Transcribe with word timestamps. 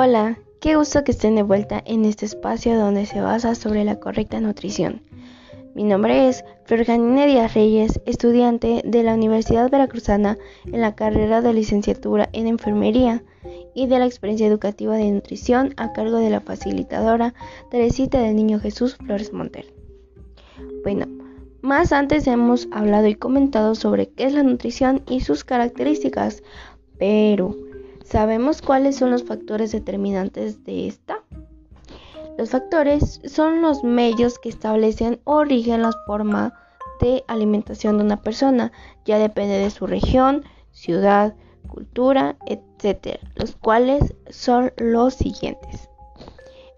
Hola, 0.00 0.38
qué 0.60 0.76
gusto 0.76 1.02
que 1.02 1.10
estén 1.10 1.34
de 1.34 1.42
vuelta 1.42 1.82
en 1.84 2.04
este 2.04 2.24
espacio 2.24 2.78
donde 2.78 3.04
se 3.04 3.20
basa 3.20 3.56
sobre 3.56 3.82
la 3.82 3.98
correcta 3.98 4.38
nutrición. 4.38 5.02
Mi 5.74 5.82
nombre 5.82 6.28
es 6.28 6.44
Florjanine 6.66 7.26
Díaz 7.26 7.54
Reyes, 7.54 8.00
estudiante 8.06 8.80
de 8.84 9.02
la 9.02 9.14
Universidad 9.14 9.68
Veracruzana 9.68 10.38
en 10.66 10.82
la 10.82 10.94
carrera 10.94 11.40
de 11.40 11.52
licenciatura 11.52 12.28
en 12.32 12.46
enfermería 12.46 13.24
y 13.74 13.88
de 13.88 13.98
la 13.98 14.06
experiencia 14.06 14.46
educativa 14.46 14.96
de 14.96 15.10
nutrición 15.10 15.74
a 15.76 15.92
cargo 15.92 16.18
de 16.18 16.30
la 16.30 16.42
facilitadora 16.42 17.34
Teresita 17.68 18.20
del 18.20 18.36
Niño 18.36 18.60
Jesús 18.60 18.94
Flores 18.98 19.32
Monter. 19.32 19.66
Bueno, 20.84 21.06
más 21.60 21.90
antes 21.90 22.28
hemos 22.28 22.68
hablado 22.70 23.08
y 23.08 23.16
comentado 23.16 23.74
sobre 23.74 24.10
qué 24.10 24.26
es 24.26 24.32
la 24.32 24.44
nutrición 24.44 25.02
y 25.08 25.22
sus 25.22 25.42
características, 25.42 26.44
pero 27.00 27.56
¿sabemos 28.08 28.62
cuáles 28.62 28.96
son 28.96 29.10
los 29.10 29.24
factores 29.24 29.70
determinantes 29.70 30.64
de 30.64 30.88
esta? 30.88 31.22
Los 32.38 32.50
factores 32.50 33.20
son 33.24 33.60
los 33.60 33.84
medios 33.84 34.38
que 34.38 34.48
establecen 34.48 35.20
o 35.24 35.44
rigen 35.44 35.82
la 35.82 35.92
forma 36.06 36.54
de 37.00 37.22
alimentación 37.28 37.98
de 37.98 38.04
una 38.04 38.22
persona, 38.22 38.72
ya 39.04 39.18
depende 39.18 39.58
de 39.58 39.70
su 39.70 39.86
región, 39.86 40.44
ciudad, 40.70 41.34
cultura, 41.68 42.36
etc., 42.46 43.20
los 43.34 43.56
cuales 43.56 44.14
son 44.30 44.72
los 44.78 45.14
siguientes. 45.14 45.90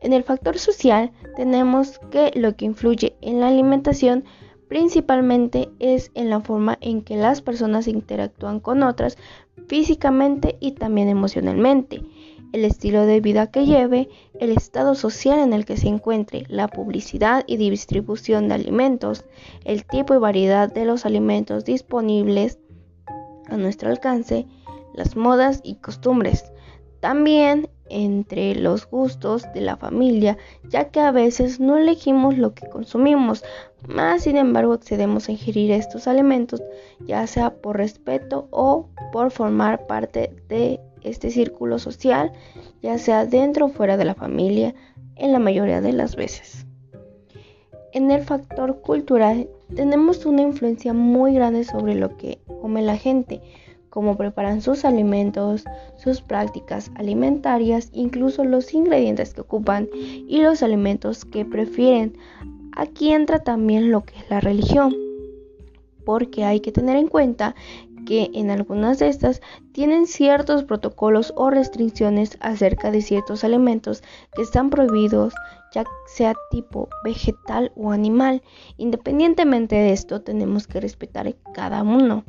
En 0.01 0.13
el 0.13 0.25
factor 0.25 0.59
social 0.59 1.13
tenemos 1.37 1.99
que 2.11 2.33
lo 2.35 2.57
que 2.57 2.65
influye 2.65 3.17
en 3.21 3.41
la 3.41 3.49
alimentación 3.49 4.25
principalmente 4.71 5.69
es 5.81 6.13
en 6.15 6.31
la 6.31 6.41
forma 6.41 6.79
en 6.81 7.03
que 7.03 7.17
las 7.17 7.43
personas 7.43 7.89
interactúan 7.89 8.61
con 8.61 8.85
otras 8.85 9.19
físicamente 9.71 10.57
y 10.59 10.73
también 10.73 11.09
emocionalmente, 11.09 12.03
el 12.53 12.65
estilo 12.65 13.07
de 13.07 13.21
vida 13.21 13.53
que 13.53 13.67
lleve, 13.67 14.09
el 14.41 14.51
estado 14.51 14.97
social 14.97 15.39
en 15.39 15.53
el 15.53 15.65
que 15.65 15.77
se 15.77 15.87
encuentre, 15.87 16.43
la 16.49 16.67
publicidad 16.67 17.45
y 17.47 17.57
distribución 17.57 18.49
de 18.49 18.55
alimentos, 18.55 19.25
el 19.65 19.85
tipo 19.85 20.13
y 20.13 20.19
variedad 20.19 20.73
de 20.73 20.85
los 20.87 21.07
alimentos 21.07 21.65
disponibles 21.65 22.59
a 23.47 23.57
nuestro 23.57 23.91
alcance, 23.91 24.49
las 24.93 25.15
modas 25.15 25.61
y 25.63 25.77
costumbres. 25.77 26.53
También 26.99 27.71
entre 27.91 28.55
los 28.55 28.89
gustos 28.89 29.45
de 29.53 29.61
la 29.61 29.77
familia, 29.77 30.39
ya 30.69 30.91
que 30.91 31.01
a 31.01 31.11
veces 31.11 31.61
no 31.61 31.77
elegimos 31.77 32.39
lo 32.39 32.55
que 32.55 32.69
consumimos, 32.69 33.45
más 33.87 34.23
sin 34.23 34.37
embargo 34.37 34.73
accedemos 34.73 35.29
a 35.29 35.33
ingerir 35.33 35.73
estos 35.73 36.07
alimentos, 36.07 36.63
ya 37.07 37.27
sea 37.27 37.55
por 37.55 37.77
respeto 37.77 38.49
o 38.51 38.89
por 39.13 39.31
formar 39.31 39.87
parte 39.87 40.33
de 40.49 40.81
este 41.03 41.31
círculo 41.31 41.79
social, 41.79 42.33
ya 42.83 42.99
sea 42.99 43.27
dentro 43.27 43.67
o 43.67 43.69
fuera 43.69 43.97
de 43.97 44.05
la 44.05 44.15
familia, 44.15 44.75
en 45.17 45.33
la 45.33 45.39
mayoría 45.39 45.81
de 45.81 45.93
las 45.93 46.17
veces. 46.17 46.67
En 47.93 48.11
el 48.11 48.23
factor 48.23 48.81
cultural 48.81 49.49
tenemos 49.75 50.25
una 50.25 50.43
influencia 50.43 50.93
muy 50.93 51.35
grande 51.35 51.65
sobre 51.65 51.95
lo 51.95 52.17
que 52.17 52.41
come 52.61 52.83
la 52.83 52.97
gente, 52.97 53.41
cómo 53.91 54.17
preparan 54.17 54.63
sus 54.63 54.85
alimentos, 54.85 55.65
sus 55.97 56.23
prácticas 56.23 56.91
alimentarias, 56.95 57.91
incluso 57.93 58.45
los 58.45 58.73
ingredientes 58.73 59.35
que 59.35 59.43
ocupan 59.43 59.89
y 59.93 60.41
los 60.41 60.63
alimentos 60.63 61.25
que 61.25 61.45
prefieren. 61.45 62.17
Aquí 62.77 63.13
entra 63.13 63.41
también 63.41 63.91
lo 63.91 64.05
que 64.05 64.17
es 64.17 64.31
la 64.31 64.41
religión, 64.41 64.97
porque 66.07 66.45
hay 66.45 66.61
que 66.61 66.73
tener 66.73 66.97
en 66.97 67.09
cuenta 67.09 67.55
que 68.07 68.31
en 68.33 68.51
algunas 68.51 68.99
de 68.99 69.09
estas 69.09 69.41
tienen 69.73 70.07
ciertos 70.07 70.65
protocolos 70.65 71.33
o 71.37 71.51
restricciones 71.51 72.39
acerca 72.41 72.91
de 72.91 73.03
ciertos 73.03 73.45
alimentos 73.45 74.03
que 74.35 74.43
están 74.43 74.71
prohibidos, 74.71 75.35
ya 75.73 75.85
sea 76.07 76.35
tipo 76.51 76.89
vegetal 77.05 77.73
o 77.77 77.93
animal. 77.93 78.43
Independientemente 78.79 79.77
de 79.77 79.93
esto, 79.93 80.23
tenemos 80.23 80.67
que 80.67 80.81
respetar 80.81 81.35
cada 81.55 81.83
uno. 81.83 82.25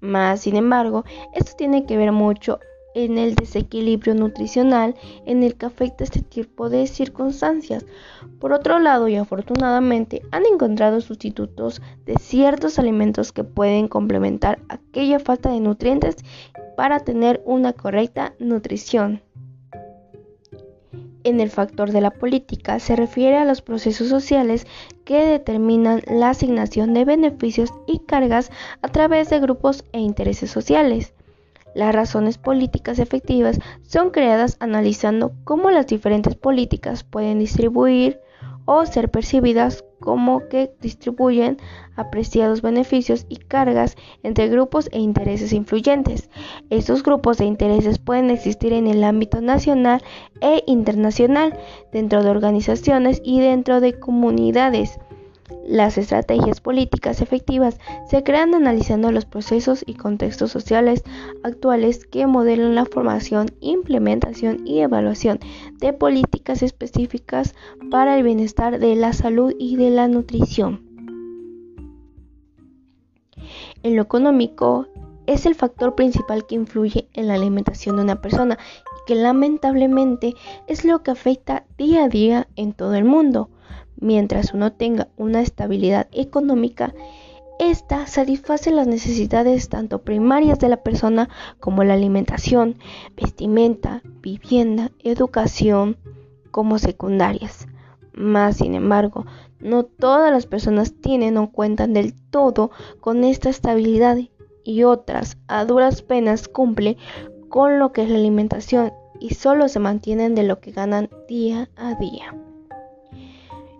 Más 0.00 0.40
sin 0.40 0.56
embargo, 0.56 1.04
esto 1.34 1.52
tiene 1.56 1.86
que 1.86 1.96
ver 1.96 2.12
mucho 2.12 2.60
en 2.94 3.18
el 3.18 3.34
desequilibrio 3.34 4.14
nutricional 4.14 4.94
en 5.26 5.42
el 5.42 5.54
que 5.56 5.66
afecta 5.66 6.04
este 6.04 6.22
tipo 6.22 6.68
de 6.68 6.86
circunstancias. 6.86 7.86
Por 8.40 8.52
otro 8.52 8.78
lado, 8.78 9.08
y 9.08 9.16
afortunadamente, 9.16 10.22
han 10.30 10.46
encontrado 10.46 11.00
sustitutos 11.00 11.82
de 12.06 12.16
ciertos 12.16 12.78
alimentos 12.78 13.32
que 13.32 13.44
pueden 13.44 13.88
complementar 13.88 14.58
aquella 14.68 15.20
falta 15.20 15.50
de 15.50 15.60
nutrientes 15.60 16.16
para 16.76 17.00
tener 17.00 17.42
una 17.44 17.72
correcta 17.72 18.34
nutrición. 18.38 19.22
En 21.28 21.40
el 21.40 21.50
factor 21.50 21.92
de 21.92 22.00
la 22.00 22.10
política 22.10 22.80
se 22.80 22.96
refiere 22.96 23.36
a 23.36 23.44
los 23.44 23.60
procesos 23.60 24.08
sociales 24.08 24.66
que 25.04 25.26
determinan 25.26 26.00
la 26.06 26.30
asignación 26.30 26.94
de 26.94 27.04
beneficios 27.04 27.70
y 27.86 27.98
cargas 27.98 28.50
a 28.80 28.88
través 28.88 29.28
de 29.28 29.38
grupos 29.38 29.84
e 29.92 30.00
intereses 30.00 30.50
sociales. 30.50 31.12
Las 31.74 31.94
razones 31.94 32.38
políticas 32.38 32.98
efectivas 32.98 33.60
son 33.82 34.08
creadas 34.08 34.56
analizando 34.58 35.32
cómo 35.44 35.70
las 35.70 35.86
diferentes 35.86 36.34
políticas 36.34 37.04
pueden 37.04 37.40
distribuir 37.40 38.22
o 38.64 38.86
ser 38.86 39.10
percibidas 39.10 39.84
como 40.00 40.48
que 40.48 40.70
distribuyen 40.80 41.58
apreciados 41.96 42.62
beneficios 42.62 43.26
y 43.28 43.36
cargas 43.36 43.96
entre 44.22 44.48
grupos 44.48 44.88
e 44.92 45.00
intereses 45.00 45.52
influyentes. 45.52 46.30
Estos 46.70 47.02
grupos 47.02 47.38
de 47.38 47.46
intereses 47.46 47.98
pueden 47.98 48.30
existir 48.30 48.72
en 48.72 48.86
el 48.86 49.02
ámbito 49.04 49.40
nacional 49.40 50.02
e 50.40 50.62
internacional, 50.66 51.58
dentro 51.92 52.22
de 52.22 52.30
organizaciones 52.30 53.20
y 53.24 53.40
dentro 53.40 53.80
de 53.80 53.98
comunidades. 53.98 54.98
Las 55.66 55.98
estrategias 55.98 56.60
políticas 56.60 57.20
efectivas 57.20 57.78
se 58.08 58.22
crean 58.22 58.54
analizando 58.54 59.12
los 59.12 59.24
procesos 59.24 59.82
y 59.86 59.94
contextos 59.94 60.50
sociales 60.50 61.04
actuales 61.42 62.06
que 62.06 62.26
modelan 62.26 62.74
la 62.74 62.84
formación, 62.84 63.50
implementación 63.60 64.66
y 64.66 64.80
evaluación 64.80 65.38
de 65.78 65.92
políticas 65.92 66.62
específicas 66.62 67.54
para 67.90 68.16
el 68.16 68.22
bienestar 68.22 68.78
de 68.78 68.94
la 68.96 69.12
salud 69.12 69.54
y 69.58 69.76
de 69.76 69.90
la 69.90 70.08
nutrición. 70.08 70.86
En 73.82 73.96
lo 73.96 74.02
económico, 74.02 74.86
es 75.26 75.44
el 75.44 75.54
factor 75.54 75.94
principal 75.94 76.46
que 76.46 76.54
influye 76.54 77.08
en 77.12 77.28
la 77.28 77.34
alimentación 77.34 77.96
de 77.96 78.02
una 78.02 78.22
persona 78.22 78.58
y 78.86 79.06
que 79.06 79.14
lamentablemente 79.14 80.34
es 80.66 80.86
lo 80.86 81.02
que 81.02 81.10
afecta 81.10 81.66
día 81.76 82.04
a 82.04 82.08
día 82.08 82.48
en 82.56 82.72
todo 82.72 82.94
el 82.94 83.04
mundo. 83.04 83.50
Mientras 84.00 84.54
uno 84.54 84.72
tenga 84.72 85.08
una 85.16 85.42
estabilidad 85.42 86.08
económica, 86.12 86.94
esta 87.58 88.06
satisface 88.06 88.70
las 88.70 88.86
necesidades 88.86 89.68
tanto 89.68 90.02
primarias 90.02 90.60
de 90.60 90.68
la 90.68 90.78
persona 90.78 91.28
como 91.58 91.82
la 91.82 91.94
alimentación, 91.94 92.76
vestimenta, 93.16 94.02
vivienda, 94.22 94.92
educación, 95.02 95.96
como 96.52 96.78
secundarias. 96.78 97.66
Más 98.12 98.58
sin 98.58 98.74
embargo, 98.74 99.26
no 99.60 99.84
todas 99.84 100.32
las 100.32 100.46
personas 100.46 100.94
tienen 101.00 101.36
o 101.36 101.50
cuentan 101.50 101.92
del 101.92 102.14
todo 102.14 102.70
con 103.00 103.24
esta 103.24 103.50
estabilidad 103.50 104.18
y 104.62 104.82
otras 104.84 105.38
a 105.48 105.64
duras 105.64 106.02
penas 106.02 106.46
cumple 106.46 106.96
con 107.48 107.78
lo 107.78 107.92
que 107.92 108.02
es 108.02 108.10
la 108.10 108.18
alimentación 108.18 108.92
y 109.18 109.34
solo 109.34 109.68
se 109.68 109.80
mantienen 109.80 110.34
de 110.36 110.44
lo 110.44 110.60
que 110.60 110.70
ganan 110.70 111.10
día 111.28 111.70
a 111.76 111.94
día. 111.94 112.34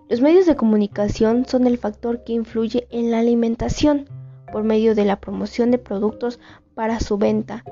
Los 0.09 0.21
medios 0.21 0.47
de 0.47 0.55
comunicación 0.55 1.45
son 1.45 1.67
el 1.67 1.77
factor 1.77 2.23
que 2.23 2.33
influye 2.33 2.87
en 2.89 3.11
la 3.11 3.19
alimentación 3.19 4.09
por 4.51 4.63
medio 4.63 4.95
de 4.95 5.05
la 5.05 5.21
promoción 5.21 5.69
de 5.69 5.77
productos 5.77 6.39
para 6.73 6.99
su 6.99 7.19
venta. 7.19 7.63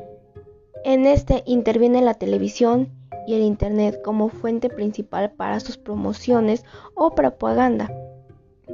En 0.84 1.08
este 1.08 1.42
interviene 1.48 2.00
la 2.04 2.14
televisión 2.14 2.90
y 3.26 3.34
el 3.34 3.42
Internet 3.42 4.04
como 4.04 4.30
fuente 4.30 4.70
principal 4.70 5.32
para 5.32 5.60
sus 5.60 5.78
promociones 5.78 6.64
o 6.94 7.16
propaganda 7.16 7.90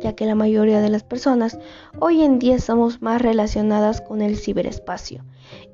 ya 0.01 0.13
que 0.13 0.25
la 0.25 0.35
mayoría 0.35 0.81
de 0.81 0.89
las 0.89 1.03
personas 1.03 1.57
hoy 1.99 2.23
en 2.23 2.39
día 2.39 2.55
estamos 2.55 3.01
más 3.01 3.21
relacionadas 3.21 4.01
con 4.01 4.21
el 4.21 4.37
ciberespacio 4.37 5.23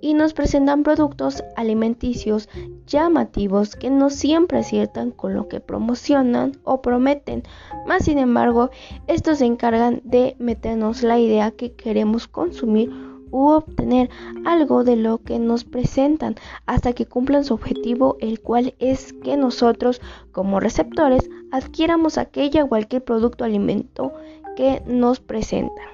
y 0.01 0.13
nos 0.13 0.33
presentan 0.33 0.83
productos 0.83 1.44
alimenticios 1.56 2.50
llamativos 2.86 3.75
que 3.75 3.89
no 3.89 4.10
siempre 4.10 4.60
aciertan 4.60 5.12
con 5.12 5.33
lo 5.33 5.48
que 5.48 5.60
promocionan 5.60 6.54
o 6.63 6.81
prometen. 6.81 7.44
Más 7.86 8.06
sin 8.06 8.18
embargo, 8.18 8.69
estos 9.07 9.39
se 9.39 9.45
encargan 9.45 10.01
de 10.04 10.36
meternos 10.39 11.04
la 11.04 11.19
idea 11.19 11.51
que 11.51 11.74
queremos 11.74 12.27
consumir 12.27 13.08
u 13.31 13.49
obtener 13.49 14.09
algo 14.45 14.83
de 14.83 14.95
lo 14.95 15.19
que 15.19 15.39
nos 15.39 15.63
presentan 15.63 16.35
hasta 16.65 16.93
que 16.93 17.05
cumplan 17.05 17.43
su 17.43 17.53
objetivo, 17.53 18.17
el 18.19 18.39
cual 18.41 18.73
es 18.79 19.13
que 19.13 19.37
nosotros 19.37 20.01
como 20.31 20.59
receptores 20.59 21.29
adquiramos 21.51 22.17
aquella 22.17 22.63
o 22.63 22.69
cualquier 22.69 23.03
producto 23.03 23.43
alimento 23.43 24.13
que 24.55 24.81
nos 24.85 25.19
presentan. 25.19 25.85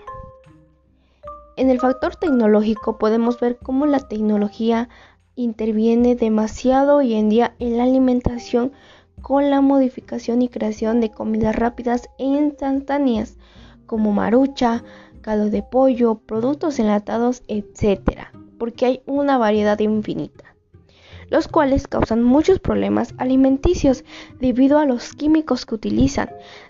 En 1.58 1.70
el 1.70 1.80
factor 1.80 2.16
tecnológico 2.16 2.98
podemos 2.98 3.40
ver 3.40 3.58
cómo 3.58 3.86
la 3.86 4.00
tecnología 4.00 4.90
interviene 5.36 6.16
demasiado 6.16 6.98
hoy 6.98 7.14
en 7.14 7.30
día 7.30 7.56
en 7.60 7.78
la 7.78 7.84
alimentación 7.84 8.74
con 9.22 9.50
la 9.50 9.62
modificación 9.62 10.42
y 10.42 10.50
creación 10.50 11.00
de 11.00 11.12
comidas 11.12 11.56
rápidas 11.56 12.10
e 12.18 12.26
instantáneas 12.26 13.38
como 13.86 14.12
marucha, 14.12 14.84
de 15.26 15.64
pollo, 15.64 16.16
productos 16.16 16.78
enlatados, 16.78 17.42
etc. 17.48 18.28
Porque 18.60 18.86
hay 18.86 19.02
una 19.08 19.38
variedad 19.38 19.80
infinita 19.80 20.56
los 21.32 21.48
cuales 21.48 21.88
causan 21.88 22.24
muchos 22.24 22.60
problemas 22.60 23.16
alimenticios 23.18 24.04
debido 24.40 24.78
a 24.78 24.86
los 24.86 25.14
químicos 25.14 25.66
que 25.66 25.74
utilizan. 25.74 26.30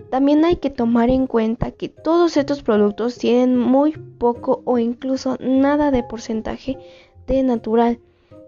También 0.10 0.46
hay 0.46 0.56
que 0.56 0.70
tomar 0.70 1.10
en 1.10 1.28
cuenta 1.28 1.72
que 1.72 1.90
todos 1.90 2.38
estos 2.38 2.64
productos 2.64 3.18
tienen 3.18 3.58
muy 3.58 3.92
poco 3.92 4.62
o 4.64 4.78
incluso 4.78 5.38
nada 5.42 5.92
de 5.92 6.04
porcentaje 6.04 6.78
de 7.28 7.44
natural, 7.44 8.00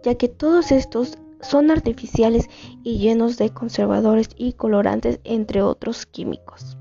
ya 0.01 0.15
que 0.15 0.29
todos 0.29 0.71
estos 0.71 1.17
son 1.41 1.71
artificiales 1.71 2.49
y 2.83 2.99
llenos 2.99 3.37
de 3.37 3.49
conservadores 3.49 4.29
y 4.37 4.53
colorantes, 4.53 5.19
entre 5.23 5.61
otros 5.61 6.05
químicos. 6.05 6.76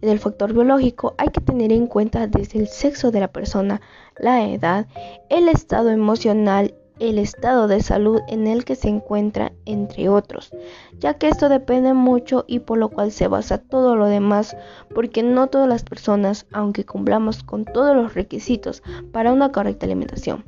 En 0.00 0.08
el 0.08 0.18
factor 0.18 0.52
biológico 0.52 1.14
hay 1.18 1.28
que 1.28 1.40
tener 1.40 1.72
en 1.72 1.86
cuenta 1.86 2.26
desde 2.26 2.58
el 2.58 2.68
sexo 2.68 3.10
de 3.10 3.20
la 3.20 3.28
persona, 3.28 3.80
la 4.18 4.48
edad, 4.48 4.86
el 5.28 5.48
estado 5.48 5.90
emocional 5.90 6.74
el 7.00 7.18
estado 7.18 7.68
de 7.68 7.82
salud 7.82 8.20
en 8.28 8.46
el 8.46 8.64
que 8.64 8.74
se 8.74 8.88
encuentra, 8.88 9.52
entre 9.64 10.08
otros, 10.08 10.50
ya 10.98 11.14
que 11.14 11.28
esto 11.28 11.48
depende 11.48 11.94
mucho 11.94 12.44
y 12.48 12.60
por 12.60 12.78
lo 12.78 12.88
cual 12.88 13.12
se 13.12 13.28
basa 13.28 13.58
todo 13.58 13.96
lo 13.96 14.06
demás, 14.06 14.56
porque 14.94 15.22
no 15.22 15.46
todas 15.46 15.68
las 15.68 15.84
personas, 15.84 16.46
aunque 16.52 16.84
cumplamos 16.84 17.42
con 17.42 17.64
todos 17.64 17.94
los 17.94 18.14
requisitos 18.14 18.82
para 19.12 19.32
una 19.32 19.52
correcta 19.52 19.86
alimentación, 19.86 20.44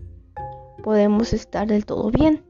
podemos 0.83 1.33
estar 1.33 1.69
del 1.69 1.87
todo 1.87 2.11
bien. 2.11 2.43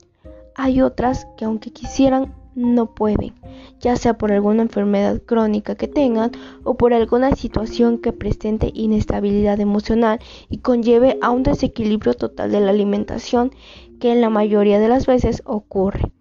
Hay 0.55 0.83
otras 0.83 1.27
que 1.37 1.45
aunque 1.45 1.73
quisieran, 1.73 2.35
no 2.61 2.95
pueden, 2.95 3.35
ya 3.81 3.97
sea 3.97 4.19
por 4.19 4.33
alguna 4.33 4.63
enfermedad 4.63 5.21
crónica 5.25 5.75
que 5.75 5.89
tengan 5.89 6.31
o 6.63 6.77
por 6.77 6.93
alguna 6.93 7.35
situación 7.35 7.99
que 7.99 8.13
presente 8.13 8.71
inestabilidad 8.75 9.59
emocional 9.61 10.21
y 10.49 10.59
conlleve 10.59 11.19
a 11.23 11.31
un 11.31 11.43
desequilibrio 11.43 12.15
total 12.15 12.53
de 12.53 12.61
la 12.61 12.71
alimentación 12.71 13.51
que 13.99 14.13
en 14.13 14.21
la 14.21 14.31
mayoría 14.31 14.79
de 14.79 14.89
las 14.89 15.07
veces 15.07 15.43
ocurre. 15.45 16.13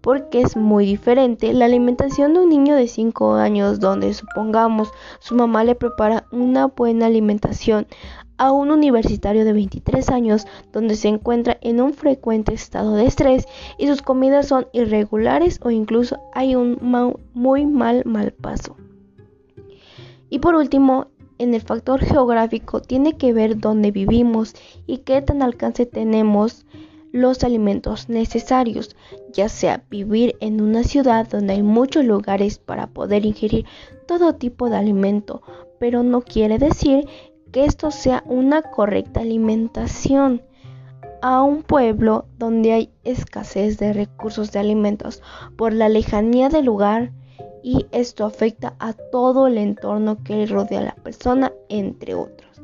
Porque 0.00 0.40
es 0.40 0.56
muy 0.56 0.86
diferente 0.86 1.52
la 1.52 1.64
alimentación 1.64 2.34
de 2.34 2.40
un 2.40 2.48
niño 2.48 2.76
de 2.76 2.86
5 2.86 3.34
años 3.34 3.80
donde 3.80 4.14
supongamos 4.14 4.92
su 5.18 5.34
mamá 5.34 5.64
le 5.64 5.74
prepara 5.74 6.26
una 6.30 6.66
buena 6.66 7.06
alimentación 7.06 7.88
a 8.38 8.52
un 8.52 8.70
universitario 8.70 9.44
de 9.44 9.52
23 9.52 10.08
años 10.10 10.46
donde 10.72 10.96
se 10.96 11.08
encuentra 11.08 11.58
en 11.60 11.80
un 11.80 11.94
frecuente 11.94 12.54
estado 12.54 12.94
de 12.94 13.06
estrés 13.06 13.46
y 13.78 13.86
sus 13.86 14.02
comidas 14.02 14.48
son 14.48 14.66
irregulares 14.72 15.60
o 15.62 15.70
incluso 15.70 16.18
hay 16.34 16.54
un 16.54 16.78
muy 17.34 17.66
mal 17.66 18.02
mal 18.04 18.32
paso. 18.32 18.76
Y 20.28 20.40
por 20.40 20.54
último, 20.54 21.08
en 21.38 21.54
el 21.54 21.60
factor 21.60 22.00
geográfico 22.00 22.80
tiene 22.80 23.16
que 23.16 23.32
ver 23.32 23.58
dónde 23.58 23.90
vivimos 23.90 24.54
y 24.86 24.98
qué 24.98 25.22
tan 25.22 25.42
alcance 25.42 25.86
tenemos 25.86 26.66
los 27.12 27.44
alimentos 27.44 28.08
necesarios, 28.08 28.96
ya 29.32 29.48
sea 29.48 29.84
vivir 29.90 30.36
en 30.40 30.60
una 30.60 30.82
ciudad 30.82 31.28
donde 31.28 31.54
hay 31.54 31.62
muchos 31.62 32.04
lugares 32.04 32.58
para 32.58 32.88
poder 32.88 33.24
ingerir 33.24 33.64
todo 34.06 34.34
tipo 34.34 34.68
de 34.68 34.76
alimento, 34.76 35.42
pero 35.78 36.02
no 36.02 36.20
quiere 36.22 36.58
decir 36.58 37.06
que 37.52 37.64
esto 37.64 37.90
sea 37.90 38.22
una 38.26 38.62
correcta 38.62 39.20
alimentación. 39.20 40.42
A 41.22 41.42
un 41.42 41.62
pueblo 41.62 42.26
donde 42.38 42.72
hay 42.72 42.90
escasez 43.02 43.78
de 43.78 43.92
recursos 43.92 44.52
de 44.52 44.58
alimentos 44.58 45.22
por 45.56 45.72
la 45.72 45.88
lejanía 45.88 46.48
del 46.48 46.66
lugar, 46.66 47.12
y 47.62 47.86
esto 47.90 48.24
afecta 48.24 48.76
a 48.78 48.92
todo 48.92 49.48
el 49.48 49.58
entorno 49.58 50.22
que 50.22 50.46
rodea 50.46 50.80
a 50.80 50.84
la 50.84 50.94
persona, 50.94 51.52
entre 51.68 52.14
otros. 52.14 52.60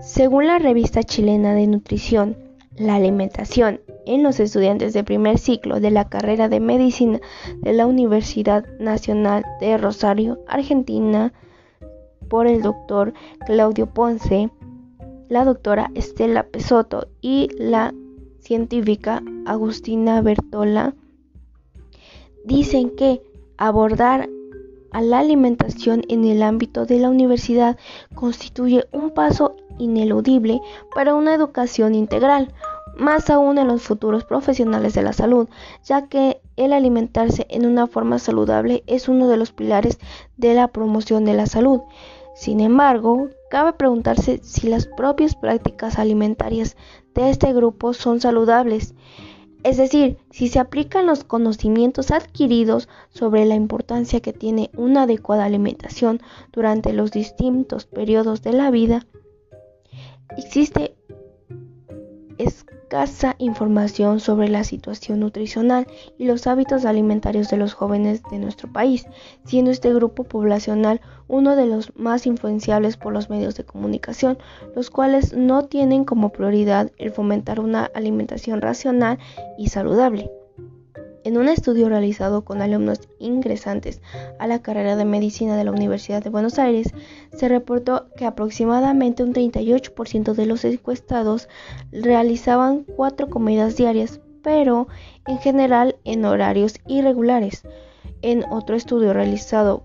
Según 0.00 0.46
la 0.46 0.58
revista 0.58 1.02
chilena 1.02 1.54
de 1.54 1.66
nutrición, 1.66 2.43
la 2.76 2.96
alimentación 2.96 3.80
en 4.06 4.22
los 4.22 4.40
estudiantes 4.40 4.92
de 4.92 5.04
primer 5.04 5.38
ciclo 5.38 5.80
de 5.80 5.90
la 5.90 6.08
carrera 6.08 6.48
de 6.48 6.60
medicina 6.60 7.20
de 7.62 7.72
la 7.72 7.86
Universidad 7.86 8.64
Nacional 8.78 9.44
de 9.60 9.78
Rosario, 9.78 10.40
Argentina, 10.48 11.32
por 12.28 12.46
el 12.46 12.62
doctor 12.62 13.12
Claudio 13.46 13.86
Ponce, 13.86 14.50
la 15.28 15.44
doctora 15.44 15.90
Estela 15.94 16.44
Pesoto 16.44 17.08
y 17.20 17.48
la 17.58 17.94
científica 18.40 19.22
Agustina 19.46 20.20
Bertola 20.20 20.94
dicen 22.44 22.90
que 22.90 23.22
abordar 23.56 24.28
a 24.92 25.00
la 25.00 25.18
alimentación 25.20 26.02
en 26.08 26.24
el 26.24 26.42
ámbito 26.42 26.86
de 26.86 26.98
la 26.98 27.08
universidad 27.08 27.76
constituye 28.14 28.84
un 28.92 29.10
paso 29.10 29.56
ineludible 29.78 30.60
para 30.94 31.14
una 31.14 31.34
educación 31.34 31.94
integral, 31.94 32.52
más 32.96 33.30
aún 33.30 33.58
en 33.58 33.68
los 33.68 33.82
futuros 33.82 34.24
profesionales 34.24 34.94
de 34.94 35.02
la 35.02 35.12
salud, 35.12 35.48
ya 35.84 36.08
que 36.08 36.40
el 36.56 36.72
alimentarse 36.72 37.46
en 37.50 37.66
una 37.66 37.86
forma 37.86 38.18
saludable 38.18 38.84
es 38.86 39.08
uno 39.08 39.28
de 39.28 39.36
los 39.36 39.52
pilares 39.52 39.98
de 40.36 40.54
la 40.54 40.68
promoción 40.68 41.24
de 41.24 41.34
la 41.34 41.46
salud. 41.46 41.80
Sin 42.34 42.60
embargo, 42.60 43.28
cabe 43.50 43.72
preguntarse 43.72 44.40
si 44.42 44.68
las 44.68 44.86
propias 44.86 45.34
prácticas 45.36 45.98
alimentarias 45.98 46.76
de 47.14 47.30
este 47.30 47.52
grupo 47.52 47.94
son 47.94 48.20
saludables, 48.20 48.94
es 49.64 49.78
decir, 49.78 50.18
si 50.30 50.48
se 50.48 50.58
aplican 50.58 51.06
los 51.06 51.24
conocimientos 51.24 52.10
adquiridos 52.10 52.86
sobre 53.08 53.46
la 53.46 53.54
importancia 53.54 54.20
que 54.20 54.34
tiene 54.34 54.70
una 54.76 55.04
adecuada 55.04 55.46
alimentación 55.46 56.20
durante 56.52 56.92
los 56.92 57.12
distintos 57.12 57.86
periodos 57.86 58.42
de 58.42 58.52
la 58.52 58.70
vida, 58.70 59.06
existe 60.36 60.94
escasa 62.38 63.36
información 63.38 64.20
sobre 64.20 64.48
la 64.48 64.64
situación 64.64 65.20
nutricional 65.20 65.86
y 66.18 66.26
los 66.26 66.46
hábitos 66.46 66.84
alimentarios 66.84 67.48
de 67.48 67.56
los 67.56 67.74
jóvenes 67.74 68.22
de 68.30 68.38
nuestro 68.38 68.72
país, 68.72 69.06
siendo 69.44 69.70
este 69.70 69.92
grupo 69.92 70.24
poblacional 70.24 71.00
uno 71.28 71.56
de 71.56 71.66
los 71.66 71.96
más 71.96 72.26
influenciables 72.26 72.96
por 72.96 73.12
los 73.12 73.30
medios 73.30 73.54
de 73.54 73.64
comunicación, 73.64 74.38
los 74.74 74.90
cuales 74.90 75.32
no 75.32 75.64
tienen 75.64 76.04
como 76.04 76.30
prioridad 76.30 76.90
el 76.98 77.10
fomentar 77.10 77.60
una 77.60 77.90
alimentación 77.94 78.60
racional 78.60 79.18
y 79.58 79.68
saludable. 79.68 80.30
En 81.24 81.38
un 81.38 81.48
estudio 81.48 81.88
realizado 81.88 82.44
con 82.44 82.60
alumnos 82.60 83.00
ingresantes 83.18 84.02
a 84.38 84.46
la 84.46 84.60
carrera 84.60 84.94
de 84.94 85.06
medicina 85.06 85.56
de 85.56 85.64
la 85.64 85.72
Universidad 85.72 86.22
de 86.22 86.28
Buenos 86.28 86.58
Aires, 86.58 86.92
se 87.32 87.48
reportó 87.48 88.08
que 88.14 88.26
aproximadamente 88.26 89.22
un 89.22 89.32
38% 89.32 90.34
de 90.34 90.44
los 90.44 90.66
encuestados 90.66 91.48
realizaban 91.92 92.84
cuatro 92.84 93.30
comidas 93.30 93.74
diarias, 93.76 94.20
pero 94.42 94.86
en 95.26 95.38
general 95.38 95.96
en 96.04 96.26
horarios 96.26 96.74
irregulares. 96.86 97.62
En 98.20 98.44
otro 98.50 98.76
estudio 98.76 99.14
realizado 99.14 99.82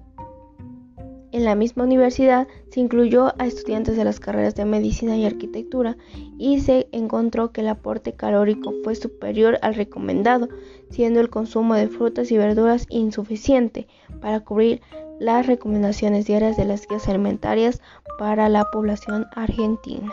en 1.31 1.45
la 1.45 1.55
misma 1.55 1.83
universidad 1.83 2.47
se 2.71 2.79
incluyó 2.79 3.33
a 3.37 3.45
estudiantes 3.45 3.95
de 3.95 4.03
las 4.03 4.19
carreras 4.19 4.55
de 4.55 4.65
medicina 4.65 5.15
y 5.17 5.25
arquitectura 5.25 5.97
y 6.37 6.59
se 6.61 6.87
encontró 6.91 7.51
que 7.51 7.61
el 7.61 7.67
aporte 7.67 8.13
calórico 8.13 8.73
fue 8.83 8.95
superior 8.95 9.59
al 9.61 9.75
recomendado, 9.75 10.49
siendo 10.89 11.19
el 11.19 11.29
consumo 11.29 11.75
de 11.75 11.87
frutas 11.87 12.31
y 12.31 12.37
verduras 12.37 12.85
insuficiente 12.89 13.87
para 14.21 14.39
cubrir 14.39 14.81
las 15.19 15.47
recomendaciones 15.47 16.25
diarias 16.25 16.57
de 16.57 16.65
las 16.65 16.87
guías 16.87 17.07
alimentarias 17.07 17.81
para 18.17 18.49
la 18.49 18.65
población 18.71 19.27
argentina. 19.35 20.11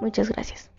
Muchas 0.00 0.28
gracias. 0.28 0.73